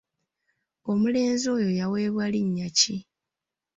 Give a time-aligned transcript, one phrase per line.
[0.91, 2.95] Omulenzi oyo yaweebwa linnya ki?